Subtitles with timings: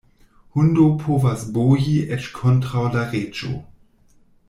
[0.55, 3.55] Hundo povas boji eĉ kontraŭ la reĝo.